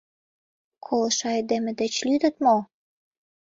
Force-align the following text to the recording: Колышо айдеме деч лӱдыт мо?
Колышо 0.85 1.25
айдеме 1.35 1.71
деч 1.79 1.93
лӱдыт 2.07 2.35
мо? 2.45 2.57